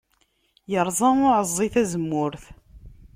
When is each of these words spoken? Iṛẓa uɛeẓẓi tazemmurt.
Iṛẓa 0.77 1.09
uɛeẓẓi 1.23 1.67
tazemmurt. 1.73 2.43